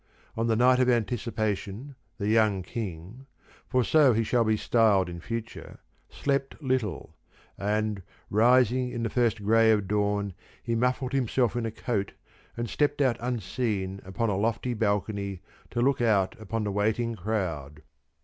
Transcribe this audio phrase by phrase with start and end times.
[0.35, 3.27] On the night of anticipation the young King
[3.67, 7.15] for so he shall be styled in future slept little,
[7.55, 8.01] and
[8.31, 10.33] rising in the first grey of dawn
[10.63, 12.13] he muffled himself in a coat
[12.57, 17.83] and stepped out unseen upon a lofty balcony to look out upon the waiting crowd.